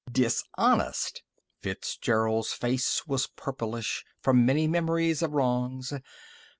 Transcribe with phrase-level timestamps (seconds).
[0.11, 1.21] "Dishonest!"
[1.59, 5.93] Fitzgerald's face was purplish, from many memories of wrongs.